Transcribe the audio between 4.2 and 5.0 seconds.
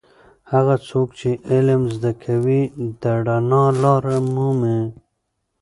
مومي.